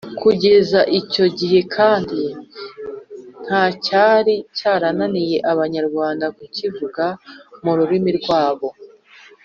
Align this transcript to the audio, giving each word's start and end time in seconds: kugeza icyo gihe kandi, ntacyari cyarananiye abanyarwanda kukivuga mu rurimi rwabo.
kugeza 0.19 0.79
icyo 0.99 1.25
gihe 1.39 1.59
kandi, 1.75 2.21
ntacyari 3.45 4.35
cyarananiye 4.57 5.37
abanyarwanda 5.51 6.25
kukivuga 6.37 7.05
mu 7.63 7.71
rurimi 7.77 8.11
rwabo. 8.21 8.69